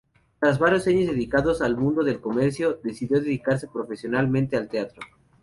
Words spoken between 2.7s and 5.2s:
decidió dedicarse profesionalmente al teatro.